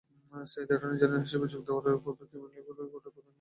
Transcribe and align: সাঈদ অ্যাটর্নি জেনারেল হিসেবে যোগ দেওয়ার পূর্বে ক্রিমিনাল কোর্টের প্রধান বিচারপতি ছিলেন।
সাঈদ 0.51 0.69
অ্যাটর্নি 0.71 0.97
জেনারেল 1.01 1.23
হিসেবে 1.25 1.45
যোগ 1.53 1.61
দেওয়ার 1.67 2.01
পূর্বে 2.03 2.23
ক্রিমিনাল 2.29 2.63
কোর্টের 2.65 2.65
প্রধান 2.67 2.87
বিচারপতি 2.95 3.09
ছিলেন। 3.17 3.29